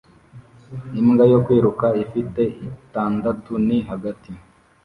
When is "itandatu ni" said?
2.69-3.77